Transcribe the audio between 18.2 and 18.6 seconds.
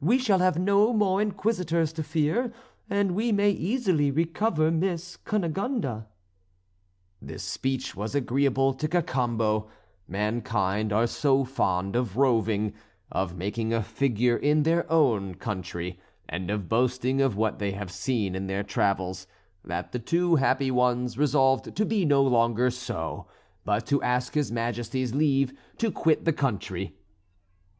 in